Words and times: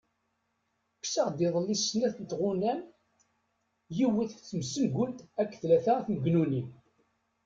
Kkseɣ-d 0.99 1.39
iḍelli 1.47 1.75
snat 1.77 2.15
tɣunam, 2.29 2.79
yiwet 3.97 4.31
tmessengult 4.49 5.19
akked 5.41 5.57
tlala 5.61 5.93
tmegnunin. 6.05 6.67